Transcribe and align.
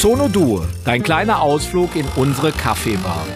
Sonodur, 0.00 0.66
dein 0.86 1.02
kleiner 1.02 1.42
Ausflug 1.42 1.94
in 1.94 2.06
unsere 2.16 2.52
Kaffeebar. 2.52 3.26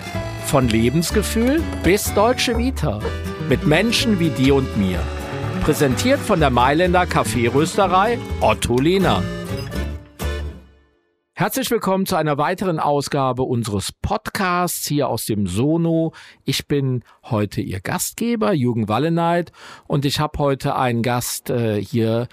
Von 0.46 0.66
Lebensgefühl 0.66 1.62
bis 1.82 2.14
Deutsche 2.14 2.56
Vita. 2.56 3.00
Mit 3.50 3.66
Menschen 3.66 4.18
wie 4.18 4.30
dir 4.30 4.54
und 4.54 4.74
mir. 4.78 4.98
Präsentiert 5.60 6.20
von 6.20 6.40
der 6.40 6.48
Mailänder 6.48 7.04
Kaffeerösterei 7.04 8.18
Otto 8.40 8.78
Lehner. 8.78 9.22
Herzlich 11.34 11.70
willkommen 11.70 12.06
zu 12.06 12.16
einer 12.16 12.38
weiteren 12.38 12.78
Ausgabe 12.78 13.42
unseres 13.42 13.92
Podcasts 14.00 14.86
hier 14.86 15.08
aus 15.08 15.26
dem 15.26 15.46
Sono. 15.46 16.12
Ich 16.44 16.66
bin 16.66 17.02
heute 17.24 17.60
Ihr 17.60 17.80
Gastgeber, 17.80 18.54
Jürgen 18.54 18.88
Walleneit, 18.88 19.52
und 19.86 20.06
ich 20.06 20.18
habe 20.20 20.38
heute 20.38 20.76
einen 20.76 21.02
Gast 21.02 21.50
äh, 21.50 21.82
hier, 21.82 22.28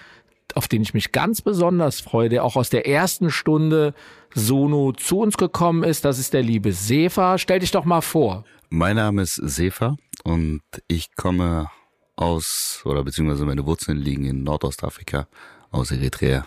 auf 0.56 0.68
den 0.68 0.82
ich 0.82 0.94
mich 0.94 1.12
ganz 1.12 1.42
besonders 1.42 2.00
freue, 2.00 2.30
der 2.30 2.44
auch 2.44 2.56
aus 2.56 2.70
der 2.70 2.88
ersten 2.88 3.32
Stunde 3.32 3.94
Sono 4.34 4.94
zu 4.94 5.20
uns 5.20 5.38
gekommen 5.38 5.84
ist. 5.84 6.06
Das 6.06 6.20
ist 6.20 6.34
der 6.34 6.44
liebe 6.44 6.72
Sefa. 6.72 7.38
Stell 7.38 7.60
dich 7.60 7.72
doch 7.72 7.86
mal 7.86 8.02
vor. 8.02 8.46
Mein 8.70 8.96
Name 8.96 9.24
ist 9.24 9.36
Sefa 9.36 9.98
und 10.24 10.62
ich 10.88 11.16
komme 11.16 11.70
aus, 12.16 12.82
oder 12.86 13.04
beziehungsweise 13.04 13.46
meine 13.46 13.66
Wurzeln 13.66 13.98
liegen 13.98 14.26
in 14.26 14.44
Nordostafrika, 14.44 15.28
aus 15.72 15.92
Eritrea. 15.92 16.46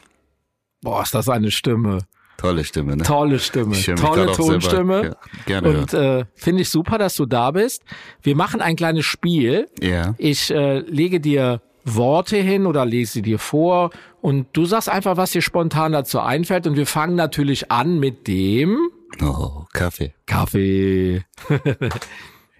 Boah, 0.82 1.02
ist 1.02 1.14
das 1.14 1.28
eine 1.28 1.50
Stimme. 1.50 1.98
Tolle 2.36 2.64
Stimme, 2.64 2.96
ne? 2.96 3.04
Tolle 3.04 3.38
Stimme, 3.38 3.76
tolle 3.96 4.32
Tonstimme. 4.32 5.04
Ja, 5.04 5.16
gerne. 5.46 5.68
Und 5.68 5.94
äh, 5.94 6.24
finde 6.34 6.62
ich 6.62 6.68
super, 6.68 6.98
dass 6.98 7.14
du 7.14 7.26
da 7.26 7.52
bist. 7.52 7.82
Wir 8.22 8.36
machen 8.36 8.60
ein 8.60 8.76
kleines 8.76 9.04
Spiel. 9.04 9.68
Ja. 9.80 10.14
Ich 10.18 10.50
äh, 10.50 10.80
lege 10.80 11.20
dir 11.20 11.62
Worte 11.84 12.36
hin 12.36 12.66
oder 12.66 12.84
lese 12.86 13.12
sie 13.14 13.22
dir 13.22 13.38
vor 13.38 13.90
und 14.20 14.46
du 14.52 14.64
sagst 14.64 14.88
einfach, 14.88 15.16
was 15.16 15.32
dir 15.32 15.42
spontan 15.42 15.92
dazu 15.92 16.20
einfällt. 16.20 16.66
Und 16.66 16.76
wir 16.76 16.86
fangen 16.86 17.14
natürlich 17.14 17.70
an 17.70 17.98
mit 18.00 18.26
dem 18.26 18.78
Oh, 19.22 19.64
Kaffee. 19.72 20.14
Kaffee. 20.26 21.22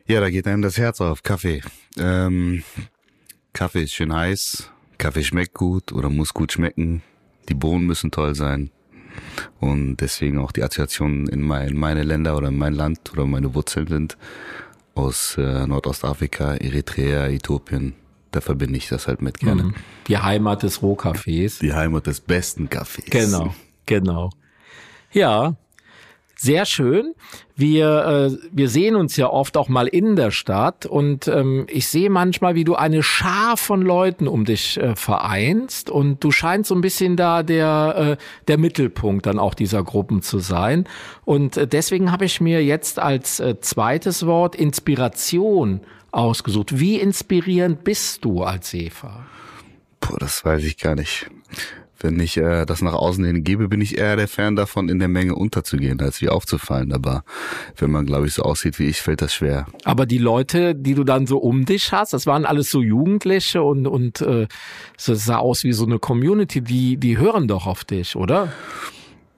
Ja, 0.07 0.21
da 0.21 0.29
geht 0.29 0.47
einem 0.47 0.61
das 0.61 0.77
Herz 0.77 1.01
auf. 1.01 1.23
Kaffee. 1.23 1.63
Ähm, 1.98 2.63
Kaffee 3.55 3.85
ist 3.85 3.95
schön 3.95 4.13
heiß. 4.15 4.71
Kaffee 4.98 5.23
schmeckt 5.25 5.55
gut 5.55 5.93
oder 5.93 6.11
muss 6.11 6.35
gut 6.35 6.53
schmecken. 6.53 7.03
Die 7.48 7.55
Bohnen 7.55 7.87
müssen 7.87 8.11
toll 8.11 8.35
sein. 8.35 8.70
Und 9.61 9.97
deswegen 9.97 10.39
auch 10.39 10.53
die 10.53 10.63
Assoziationen 10.63 11.27
in, 11.29 11.41
mein, 11.41 11.69
in 11.69 11.79
meine 11.79 12.03
Länder 12.03 12.37
oder 12.37 12.48
in 12.48 12.59
mein 12.59 12.75
Land 12.75 13.13
oder 13.15 13.25
meine 13.25 13.55
Wurzeln 13.55 13.87
sind 13.87 14.19
aus 14.95 15.39
äh, 15.39 15.67
Nordostafrika, 15.67 16.55
Eritrea, 16.57 17.29
Äthiopien. 17.29 17.95
Da 18.35 18.41
verbinde 18.41 18.77
ich 18.77 18.89
das 18.89 19.07
halt 19.07 19.23
mit 19.23 19.39
gerne. 19.39 19.63
Mhm. 19.63 19.75
Die 20.09 20.19
Heimat 20.19 20.65
des 20.65 20.83
Rohkaffees. 20.83 21.61
Die 21.61 21.73
Heimat 21.73 22.09
des 22.09 22.21
besten 22.21 22.69
Kaffees. 22.69 23.09
Genau, 23.09 23.55
genau. 23.87 24.31
Ja, 25.13 25.55
sehr 26.37 26.67
schön. 26.67 27.15
Wir, 27.57 28.31
äh, 28.33 28.49
wir 28.51 28.69
sehen 28.69 28.97
uns 28.97 29.17
ja 29.17 29.29
oft 29.29 29.57
auch 29.57 29.69
mal 29.69 29.87
in 29.87 30.17
der 30.17 30.31
Stadt 30.31 30.87
und 30.87 31.29
ähm, 31.29 31.67
ich 31.69 31.89
sehe 31.89 32.11
manchmal, 32.11 32.55
wie 32.55 32.65
du 32.65 32.75
eine 32.75 33.03
Schar 33.03 33.57
von 33.57 33.83
Leuten 33.83 34.27
um 34.27 34.45
dich 34.45 34.77
äh, 34.79 34.97
vereinst 34.97 35.91
und 35.91 36.23
du 36.25 36.31
scheinst 36.31 36.69
so 36.69 36.75
ein 36.75 36.81
bisschen 36.81 37.17
da 37.17 37.43
der, 37.43 38.17
äh, 38.19 38.25
der 38.49 38.59
Mittelpunkt 38.59 39.27
dann 39.27 39.39
auch 39.39 39.55
dieser 39.55 39.85
Gruppen 39.85 40.23
zu 40.23 40.41
sein. 40.41 40.89
Und 41.25 41.57
äh, 41.57 41.67
deswegen 41.67 42.11
habe 42.11 42.25
ich 42.25 42.41
mir 42.41 42.65
jetzt 42.65 42.98
als 42.98 43.41
äh, 43.41 43.61
zweites 43.61 44.27
Wort 44.27 44.57
Inspiration 44.57 45.81
ausgesucht. 46.11 46.79
Wie 46.79 46.98
inspirierend 46.98 47.85
bist 47.85 48.25
du 48.25 48.43
als 48.43 48.75
Eva? 48.75 49.27
Boah, 50.01 50.19
das 50.19 50.45
weiß 50.45 50.65
ich 50.65 50.77
gar 50.79 50.95
nicht. 50.95 51.31
Wenn 52.00 52.19
ich 52.20 52.37
äh, 52.37 52.64
das 52.67 52.83
nach 52.83 52.95
außen 52.95 53.25
hin 53.25 53.45
gebe, 53.45 53.69
bin 53.69 53.81
ich 53.81 53.98
eher 53.98 54.17
der 54.17 54.28
Fan 54.28 54.56
davon, 54.56 54.89
in 54.89 54.98
der 54.98 55.09
Menge 55.09 55.34
unterzugehen, 55.34 56.01
als 56.01 56.20
wie 56.20 56.28
aufzufallen. 56.28 56.92
Aber 56.92 57.25
wenn 57.77 57.91
man, 57.91 58.06
glaube 58.06 58.27
ich, 58.27 58.34
so 58.34 58.42
aussieht 58.42 58.78
wie 58.78 58.86
ich, 58.86 59.01
fällt 59.01 59.23
das 59.23 59.34
schwer. 59.34 59.67
Aber 59.84 60.06
die 60.06 60.19
Leute, 60.19 60.75
die 60.75 60.95
du 60.95 61.05
dann 61.05 61.27
so 61.27 61.39
um 61.39 61.64
dich 61.64 61.92
hast, 61.92 62.13
das 62.13 62.27
waren 62.27 62.45
alles 62.45 62.70
so 62.70 62.83
Jugendliche 62.83 63.63
und, 63.63 63.86
und 63.86 64.20
äh, 64.20 64.46
so 64.96 65.14
sah 65.14 65.39
aus 65.39 65.64
wie 65.64 65.73
so 65.73 65.85
eine 65.85 65.98
Community, 65.98 66.61
die, 66.61 66.96
die 66.96 67.19
hören 67.19 67.48
doch 67.48 67.67
auf 67.67 67.85
dich, 67.85 68.17
oder? 68.17 68.52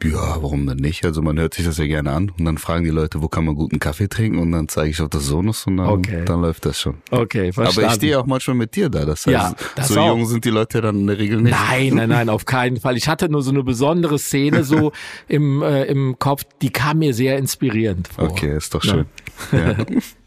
Ja, 0.05 0.43
warum 0.43 0.67
denn 0.67 0.77
nicht? 0.77 1.05
Also 1.07 1.23
man 1.23 1.39
hört 1.39 1.55
sich 1.55 1.65
das 1.65 1.79
ja 1.79 1.87
gerne 1.87 2.13
an 2.13 2.31
und 2.39 2.45
dann 2.45 2.59
fragen 2.59 2.85
die 2.85 2.91
Leute, 2.91 3.23
wo 3.23 3.29
kann 3.29 3.47
man 3.47 3.55
guten 3.55 3.79
Kaffee 3.81 4.09
trinken 4.09 4.39
und 4.39 4.53
dann 4.53 4.69
zeige 4.69 4.91
ich 4.91 5.01
auf 5.01 5.09
das 5.09 5.25
Sonus 5.25 5.67
und 5.67 5.79
dann, 5.79 5.87
Okay. 5.87 6.23
dann 6.27 6.43
läuft 6.43 6.67
das 6.67 6.79
schon. 6.79 6.99
Okay, 7.11 7.51
verstanden. 7.51 7.81
Aber 7.81 7.89
ich 7.89 7.97
stehe 7.97 8.21
auch 8.21 8.27
manchmal 8.27 8.57
mit 8.57 8.77
dir 8.77 8.91
da. 8.91 9.07
Das 9.07 9.21
heißt, 9.27 9.33
Ja, 9.33 9.55
das 9.75 9.89
so 9.89 9.99
auch. 10.01 10.09
jung 10.09 10.27
sind 10.27 10.45
die 10.45 10.51
Leute 10.51 10.83
dann 10.83 11.01
in 11.01 11.07
der 11.07 11.19
Regel 11.19 11.41
nicht. 11.41 11.57
Nein, 11.71 11.95
nein, 11.95 12.11
nein, 12.11 12.29
auf 12.29 12.45
keinen 12.45 12.77
Fall. 12.79 12.97
Ich 12.99 13.09
hatte 13.09 13.31
nur 13.31 13.43
so 13.43 13.51
eine 13.51 13.63
besondere 13.65 14.19
Szene 14.19 14.65
so 14.65 14.93
im, 15.29 15.63
äh, 15.63 15.85
im 15.85 16.19
Kopf, 16.19 16.43
die 16.61 16.71
kam 16.71 16.99
mir 16.99 17.15
sehr 17.15 17.39
inspirierend 17.39 18.09
vor. 18.09 18.25
Okay, 18.31 18.55
ist 18.55 18.75
doch 18.75 18.83
schön. 18.83 19.07
Ja. 19.51 19.77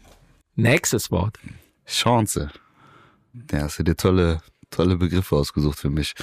Nächstes 0.56 1.10
Wort. 1.12 1.38
Chance. 1.86 2.50
Ja, 3.52 3.62
hast 3.62 3.78
du 3.78 3.84
dir 3.84 3.96
tolle, 3.96 4.40
tolle 4.70 4.96
Begriffe 4.96 5.36
ausgesucht 5.36 5.78
für 5.78 5.90
mich. 5.90 6.14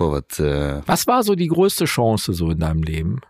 Boah, 0.00 0.22
was, 0.26 0.38
äh, 0.38 0.80
Was 0.86 1.06
war 1.06 1.22
so 1.22 1.34
die 1.34 1.48
größte 1.48 1.84
Chance 1.84 2.32
so 2.32 2.50
in 2.50 2.60
deinem 2.60 2.82
Leben? 2.82 3.20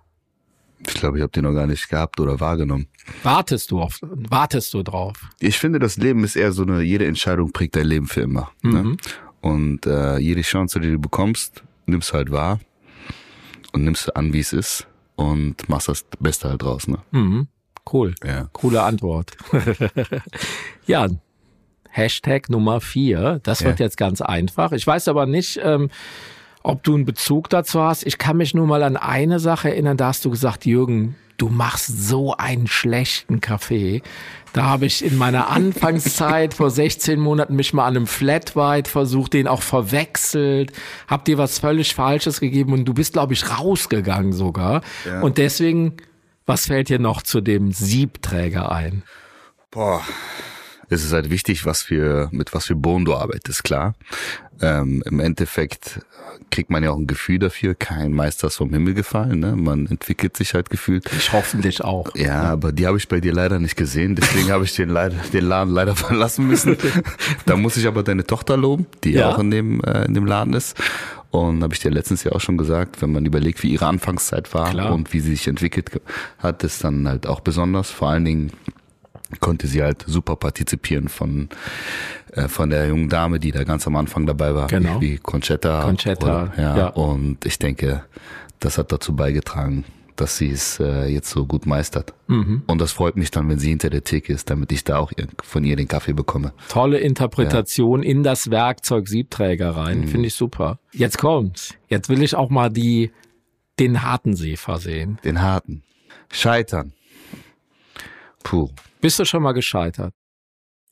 ich 0.87 0.95
glaube, 0.95 1.19
ich 1.19 1.23
habe 1.23 1.33
die 1.33 1.43
noch 1.43 1.53
gar 1.53 1.67
nicht 1.67 1.89
gehabt 1.89 2.21
oder 2.21 2.39
wahrgenommen. 2.39 2.87
Wartest 3.25 3.73
du 3.73 3.81
auf, 3.83 3.99
wartest 4.03 4.73
du 4.73 4.83
drauf? 4.85 5.29
Ich 5.41 5.59
finde, 5.59 5.81
das 5.81 5.97
Leben 5.97 6.23
ist 6.23 6.37
eher 6.37 6.53
so 6.53 6.63
eine, 6.63 6.81
jede 6.83 7.07
Entscheidung 7.07 7.51
prägt 7.53 7.75
dein 7.75 7.87
Leben 7.87 8.07
für 8.07 8.21
immer. 8.21 8.51
Ne? 8.63 8.97
Und 9.41 9.85
äh, 9.87 10.19
jede 10.19 10.43
Chance, 10.43 10.79
die 10.79 10.93
du 10.93 10.99
bekommst, 11.01 11.65
nimmst 11.87 12.11
du 12.11 12.15
halt 12.15 12.31
wahr 12.31 12.61
und 13.73 13.83
nimmst 13.85 14.07
du 14.09 14.15
an, 14.17 14.33
wie 14.33 14.39
es 14.41 14.53
ist 14.53 14.87
und 15.17 15.69
machst 15.69 15.89
das 15.89 16.05
Beste 16.21 16.49
halt 16.51 16.63
draus. 16.63 16.87
Ne? 16.87 16.99
Mhm. 17.11 17.49
Cool. 17.93 18.15
Ja. 18.25 18.49
Coole 18.53 18.83
Antwort. 18.83 19.33
ja, 20.87 21.09
Hashtag 21.91 22.49
Nummer 22.49 22.81
vier. 22.81 23.41
Das 23.43 23.65
wird 23.65 23.81
Ja. 23.81 23.87
jetzt 23.87 23.97
ganz 23.97 24.21
einfach. 24.21 24.71
Ich 24.73 24.87
weiß 24.87 25.09
aber 25.09 25.27
nicht, 25.27 25.59
ähm, 25.63 25.91
ob 26.63 26.83
du 26.83 26.95
einen 26.95 27.05
Bezug 27.05 27.49
dazu 27.49 27.81
hast. 27.81 28.07
Ich 28.07 28.19
kann 28.19 28.37
mich 28.37 28.55
nur 28.55 28.67
mal 28.67 28.83
an 28.83 28.97
eine 28.97 29.39
Sache 29.39 29.71
erinnern. 29.71 29.97
Da 29.97 30.09
hast 30.09 30.25
du 30.25 30.31
gesagt, 30.31 30.67
Jürgen, 30.67 31.17
du 31.41 31.49
machst 31.49 32.07
so 32.07 32.37
einen 32.37 32.67
schlechten 32.67 33.41
Kaffee. 33.41 34.03
Da 34.53 34.65
habe 34.65 34.87
ich 34.87 35.05
in 35.05 35.17
meiner 35.17 35.49
Anfangszeit 35.49 36.55
vor 36.55 36.71
16 36.71 37.19
Monaten 37.19 37.57
mich 37.57 37.73
mal 37.73 37.87
an 37.87 37.97
einem 37.97 38.07
Flat 38.07 38.57
White 38.57 38.91
versucht, 38.91 39.33
den 39.33 39.49
auch 39.49 39.63
verwechselt, 39.63 40.73
hab 41.09 41.25
dir 41.25 41.39
was 41.39 41.59
völlig 41.59 41.95
Falsches 41.95 42.41
gegeben 42.41 42.73
und 42.73 42.85
du 42.85 42.95
bist, 42.95 43.15
glaube 43.15 43.33
ich, 43.33 43.49
rausgegangen 43.59 44.33
sogar. 44.33 44.83
Ja. 45.07 45.23
Und 45.23 45.39
deswegen, 45.39 45.97
was 46.47 46.67
fällt 46.67 46.89
dir 46.89 46.99
noch 46.99 47.23
zu 47.23 47.41
dem 47.41 47.73
Siebträger 47.73 48.71
ein? 48.71 49.05
Boah. 49.71 50.03
Es 50.91 51.05
ist 51.05 51.13
halt 51.13 51.31
wichtig, 51.31 51.65
was 51.65 51.83
für, 51.83 52.29
mit 52.33 52.53
was 52.53 52.67
für 52.67 52.75
Bohnen 52.75 53.05
du 53.05 53.15
arbeitest, 53.15 53.65
klar. 53.65 53.95
Ähm, 54.61 55.03
Im 55.07 55.21
Endeffekt 55.21 56.01
kriegt 56.51 56.69
man 56.69 56.83
ja 56.83 56.91
auch 56.91 56.99
ein 56.99 57.07
Gefühl 57.07 57.39
dafür. 57.39 57.75
Kein 57.75 58.13
Meister 58.13 58.49
ist 58.49 58.57
vom 58.57 58.71
Himmel 58.71 58.93
gefallen, 58.95 59.39
ne? 59.41 59.57
Man 59.57 59.87
entwickelt 59.87 60.37
sich 60.37 60.53
halt 60.55 60.69
gefühlt. 60.69 61.09
Ich 61.17 61.33
hoffentlich 61.33 61.83
auch. 61.83 62.15
Ja, 62.17 62.43
aber 62.43 62.73
die 62.73 62.87
habe 62.87 62.99
ich 62.99 63.09
bei 63.09 63.21
dir 63.21 63.33
leider 63.33 63.59
nicht 63.59 63.77
gesehen, 63.77 64.17
deswegen 64.17 64.51
habe 64.51 64.65
ich 64.65 64.75
den, 64.75 64.89
leider, 64.91 65.17
den 65.33 65.45
Laden 65.47 65.73
leider 65.73 65.95
verlassen 65.97 66.47
müssen. 66.47 66.77
da 67.47 67.57
muss 67.57 67.77
ich 67.77 67.87
aber 67.87 68.03
deine 68.03 68.27
Tochter 68.27 68.57
loben, 68.57 68.87
die 69.05 69.13
Ja. 69.13 69.31
auch 69.31 69.39
in 69.39 69.51
dem, 69.51 69.81
äh, 69.85 70.05
in 70.05 70.15
dem 70.15 70.27
Laden 70.27 70.53
ist. 70.55 70.77
Und 71.31 71.63
habe 71.63 71.73
ich 71.73 71.81
dir 71.81 71.91
letztens 71.93 72.25
ja 72.25 72.33
auch 72.33 72.41
schon 72.41 72.59
gesagt, 72.59 73.01
wenn 73.01 73.13
man 73.13 73.25
überlegt, 73.25 73.63
wie 73.63 73.71
ihre 73.71 73.87
Anfangszeit 73.87 74.53
war 74.53 74.71
Klar. 74.71 74.93
und 74.93 75.13
wie 75.13 75.21
sie 75.21 75.31
sich 75.37 75.47
entwickelt 75.47 76.01
hat, 76.39 76.65
ist 76.65 76.83
dann 76.83 77.07
halt 77.07 77.29
auch 77.29 77.39
besonders. 77.41 77.91
Vor 77.91 78.09
allen 78.09 78.25
Dingen 78.25 78.51
konnte 79.39 79.67
sie 79.69 79.83
halt 79.83 80.05
super 80.07 80.35
partizipieren 80.37 81.09
von 81.09 81.49
äh, 82.33 82.49
von 82.49 82.71
der 82.71 82.89
jungen 82.89 83.09
Dame, 83.09 83.39
die 83.39 83.53
da 83.53 83.63
ganz 83.65 83.87
am 83.87 83.97
Anfang 83.97 84.27
dabei 84.27 84.55
war, 84.55 84.67
Genau. 84.67 85.01
wie 85.01 85.19
Conchetta. 85.19 85.83
Conchetta, 85.83 86.45
oder, 86.45 86.53
ja, 86.57 86.77
ja. 86.77 86.87
Und 86.89 87.45
ich 87.45 87.59
denke, 87.59 88.03
das 88.59 88.79
hat 88.79 88.91
dazu 88.93 89.15
beigetragen, 89.17 89.85
dass 90.17 90.37
sie 90.37 90.51
es 90.51 90.79
äh, 90.81 91.07
jetzt 91.07 91.31
so 91.31 91.47
gut 91.47 91.65
meistert. 91.65 92.13
Mhm. 92.27 92.63
Und 92.67 92.79
das 92.81 92.93
freut 92.93 93.17
mich 93.17 93.31
dann, 93.31 93.49
wenn 93.49 93.59
sie 93.59 93.71
hinter 93.71 93.89
der 93.89 94.05
Theke 94.05 94.33
ist, 94.35 94.51
damit 94.51 94.71
ich 94.71 94.85
da 94.85 94.99
auch 94.99 95.13
ihr- 95.17 95.29
von 95.43 95.65
ihr 95.65 95.77
den 95.77 95.89
Kaffee 95.89 96.13
bekomme. 96.13 96.53
Tolle 96.69 96.99
Interpretation 96.99 98.03
in 98.03 98.23
das 98.23 98.51
Werkzeug 98.51 99.09
Siebträger 99.09 99.71
rein. 99.71 100.07
Finde 100.09 100.27
ich 100.27 100.35
super. 100.35 100.79
Jetzt 100.93 101.17
kommt's. 101.19 101.75
Jetzt 101.89 102.09
will 102.11 102.23
ich 102.23 102.35
auch 102.35 102.51
mal 102.51 102.69
die, 102.69 103.13
den 103.79 104.03
harten 104.03 104.37
Seefer 104.37 104.77
sehen. 104.79 105.19
Den 105.25 105.41
harten. 105.41 105.83
Scheitern. 106.31 106.93
Puh. 108.51 108.69
Bist 109.01 109.17
du 109.17 109.25
schon 109.25 109.45
mal 109.45 109.53
gescheitert? 109.53 110.13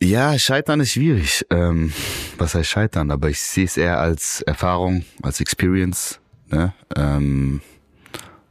Ja, 0.00 0.38
Scheitern 0.38 0.78
ist 0.78 0.92
schwierig. 0.92 1.44
Ähm, 1.50 1.92
was 2.38 2.54
heißt 2.54 2.70
Scheitern? 2.70 3.10
Aber 3.10 3.30
ich 3.30 3.40
sehe 3.40 3.64
es 3.64 3.76
eher 3.76 3.98
als 3.98 4.42
Erfahrung, 4.42 5.04
als 5.22 5.40
Experience. 5.40 6.20
Ne? 6.52 6.72
Ähm, 6.94 7.60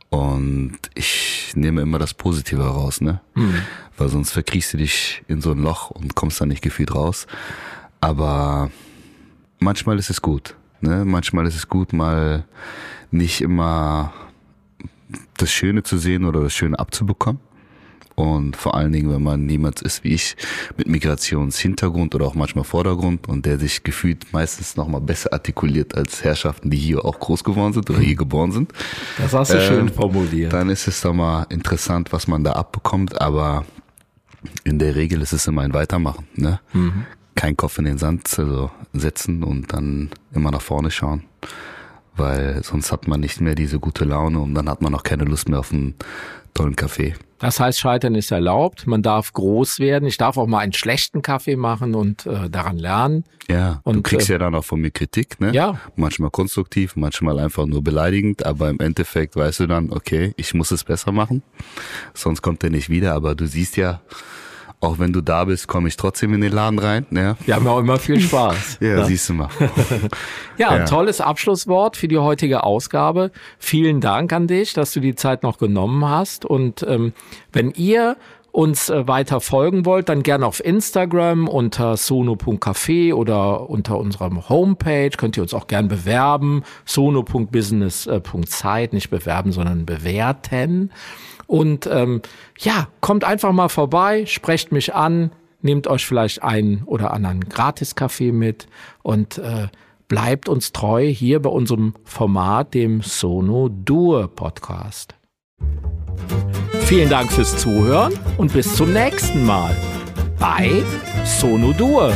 und 0.09 0.77
ich 0.94 1.54
nehme 1.56 1.83
immer 1.83 2.00
das 2.00 2.13
Positive 2.13 2.62
raus, 2.62 3.00
ne? 3.00 3.21
Weil 3.95 4.09
sonst 4.09 4.31
verkriechst 4.31 4.74
du 4.74 4.77
dich 4.77 5.24
in 5.30 5.39
so 5.39 5.51
ein 5.51 5.60
Loch 5.60 5.89
und 5.89 6.15
kommst 6.15 6.42
da 6.42 6.45
nicht 6.45 6.62
gefühlt 6.62 6.94
raus. 6.94 7.27
Aber 8.01 8.71
manchmal 9.60 9.98
ist 10.00 10.10
es 10.10 10.21
gut. 10.21 10.53
Ne? 10.81 11.06
Manchmal 11.06 11.48
ist 11.48 11.56
es 11.56 11.69
gut, 11.69 11.94
mal 11.94 12.44
nicht 13.12 13.39
immer 13.39 14.12
das 15.38 15.50
Schöne 15.50 15.83
zu 15.83 15.98
sehen 15.98 16.25
oder 16.25 16.42
das 16.42 16.53
Schöne 16.53 16.77
abzubekommen. 16.77 17.46
Und 18.19 18.57
vor 18.57 18.73
allen 18.73 18.91
Dingen, 18.93 19.11
wenn 19.11 19.21
man 19.21 19.45
niemand 19.45 19.83
ist 19.83 20.03
wie 20.03 20.15
ich 20.15 20.35
mit 20.75 20.87
Migrationshintergrund 20.87 22.15
oder 22.15 22.25
auch 22.25 22.33
manchmal 22.33 22.63
Vordergrund 22.63 23.29
und 23.29 23.45
der 23.45 23.59
sich 23.59 23.83
gefühlt 23.83 24.33
meistens 24.33 24.75
nochmal 24.75 25.01
besser 25.01 25.33
artikuliert 25.33 25.93
als 25.93 26.23
Herrschaften, 26.23 26.71
die 26.71 26.77
hier 26.77 27.05
auch 27.05 27.19
groß 27.19 27.43
geworden 27.43 27.73
sind 27.73 27.87
oder 27.91 27.99
hier 27.99 28.15
geboren 28.25 28.51
sind. 28.51 28.73
Das 29.19 29.33
hast 29.33 29.53
du 29.53 29.57
ähm, 29.57 29.67
schön 29.67 29.89
formuliert. 29.89 30.51
Dann 30.51 30.69
ist 30.69 30.87
es 30.87 30.99
doch 31.01 31.13
mal 31.13 31.45
interessant, 31.49 32.11
was 32.11 32.27
man 32.27 32.43
da 32.43 32.53
abbekommt, 32.53 33.21
aber 33.21 33.65
in 34.63 34.79
der 34.79 34.95
Regel 34.95 35.21
ist 35.21 35.33
es 35.33 35.45
immer 35.45 35.61
ein 35.61 35.75
Weitermachen. 35.75 36.25
Ne? 36.33 36.59
Mhm. 36.73 37.05
Kein 37.35 37.55
Kopf 37.55 37.77
in 37.77 37.85
den 37.85 37.99
Sand 37.99 38.27
also 38.39 38.71
setzen 38.93 39.43
und 39.43 39.71
dann 39.73 40.09
immer 40.33 40.49
nach 40.49 40.61
vorne 40.61 40.89
schauen 40.89 41.21
weil 42.15 42.63
sonst 42.63 42.91
hat 42.91 43.07
man 43.07 43.19
nicht 43.19 43.41
mehr 43.41 43.53
diese 43.53 43.79
gute 43.79 44.03
Laune 44.03 44.39
und 44.39 44.55
dann 44.55 44.67
hat 44.67 44.81
man 44.81 44.95
auch 44.95 45.03
keine 45.03 45.23
Lust 45.23 45.49
mehr 45.49 45.59
auf 45.59 45.71
einen 45.71 45.93
tollen 46.57 46.75
Kaffee. 46.75 47.13
Das 47.39 47.59
heißt, 47.59 47.80
Scheitern 47.80 48.15
ist 48.15 48.31
erlaubt. 48.31 48.88
Man 48.88 49.04
darf 49.04 49.31
groß 49.31 49.80
werden. 49.80 50.07
Ich 50.07 50.18
darf 50.18 50.38
auch 50.38 50.48
mal 50.48 50.59
einen 50.59 50.74
schlechten 50.74 51.21
Kaffee 51.21 51.56
machen 51.56 51.94
und 51.94 52.25
äh, 52.25 52.50
daran 52.50 52.77
lernen. 52.77 53.25
Ja, 53.48 53.80
und, 53.83 53.98
du 53.98 54.01
kriegst 54.01 54.30
äh, 54.30 54.33
ja 54.33 54.39
dann 54.39 54.56
auch 54.56 54.65
von 54.65 54.81
mir 54.81 54.89
Kritik, 54.89 55.39
ne? 55.39 55.54
Ja. 55.54 55.80
Manchmal 55.95 56.31
konstruktiv, 56.31 56.95
manchmal 56.95 57.39
einfach 57.39 57.68
nur 57.68 57.83
beleidigend, 57.83 58.45
aber 58.45 58.69
im 58.69 58.80
Endeffekt 58.80 59.36
weißt 59.36 59.59
du 59.62 59.68
dann, 59.68 59.92
okay, 59.92 60.33
ich 60.36 60.56
muss 60.56 60.71
es 60.71 60.83
besser 60.83 61.12
machen. 61.12 61.44
Sonst 62.15 62.42
kommt 62.42 62.63
er 62.63 62.71
nicht 62.71 62.89
wieder, 62.89 63.13
aber 63.13 63.36
du 63.36 63.45
siehst 63.45 63.77
ja, 63.77 64.01
auch 64.79 65.00
wenn 65.00 65.12
du 65.12 65.21
da 65.21 65.45
bist, 65.45 65.68
komme 65.68 65.88
ich 65.88 65.97
trotzdem 65.97 66.33
in 66.35 66.41
den 66.41 66.51
Laden 66.51 66.77
rein. 66.77 67.07
Ja. 67.09 67.35
Wir 67.45 67.56
haben 67.56 67.68
auch 67.68 67.79
immer 67.79 67.97
viel 67.97 68.21
Spaß. 68.21 68.77
ja, 68.81 68.89
ja, 68.89 69.06
siehst 69.06 69.29
du 69.29 69.33
mal. 69.33 69.50
ja, 70.57 70.69
ein 70.69 70.81
ja. 70.81 70.85
tolles 70.85 71.19
Abschlusswort 71.19 71.97
für 71.97 72.07
die 72.07 72.18
heutige 72.19 72.63
Ausgabe. 72.63 73.31
Vielen 73.57 74.01
Dank 74.01 74.31
an 74.33 74.45
dich, 74.45 74.74
dass 74.74 74.91
du 74.91 75.00
die 75.00 75.15
Zeit 75.15 75.41
noch 75.41 75.57
genommen 75.57 76.07
hast. 76.07 76.45
Und 76.45 76.85
ähm, 76.88 77.13
wenn 77.51 77.71
ihr 77.71 78.18
uns 78.57 78.89
äh, 78.89 79.07
weiter 79.07 79.39
folgen 79.39 79.86
wollt, 79.86 80.09
dann 80.09 80.24
gerne 80.24 80.48
auf 80.48 80.65
Instagram 80.65 81.48
unter 81.48 81.95
sono.café 81.95 83.13
oder 83.13 83.69
unter 83.69 84.00
unserem 84.00 84.50
Homepage. 84.50 85.12
Könnt 85.12 85.38
ihr 85.38 85.44
uns 85.44 85.54
auch 85.54 85.68
gern 85.68 85.89
bewerben. 85.89 86.63
sono.business.zeit, 86.83 88.94
nicht 88.94 89.12
bewerben, 89.12 89.51
sondern 89.51 89.86
bewerten. 89.86 90.89
Und 91.45 91.86
ähm, 91.86 92.24
ja, 92.57 92.88
kommt 93.00 93.25
einfach 93.25 93.51
mal 93.51 93.69
vorbei, 93.69 94.25
sprecht 94.25 94.71
mich 94.71 94.95
an, 94.95 95.30
nehmt 95.62 95.86
euch 95.86 96.07
vielleicht 96.07 96.42
einen 96.42 96.81
oder 96.86 97.13
anderen 97.13 97.42
Gratis-Kaffee 97.42 98.31
mit 98.31 98.65
und 99.03 99.38
äh, 99.38 99.68
bleibt 100.07 100.50
uns 100.50 100.74
treu 100.74 101.06
hier 101.06 101.44
bei 101.44 101.51
unserem 101.51 101.94
Format, 102.03 102.74
dem 102.74 103.03
Sono 103.03 103.69
Dur 103.69 104.30
Podcast. 104.30 105.13
Vielen 106.88 107.10
Dank 107.10 107.30
fürs 107.30 107.57
Zuhören 107.57 108.13
und 108.38 108.54
bis 108.54 108.74
zum 108.74 108.94
nächsten 108.94 109.45
Mal 109.45 109.75
bei 110.39 110.81
Sono 111.25 111.74
Dur. 111.74 112.13